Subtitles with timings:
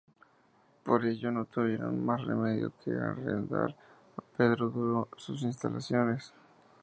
[0.83, 3.75] Por ello no tuvieron más remedio que arrendar
[4.17, 6.33] a Pedro Duro sus instalaciones.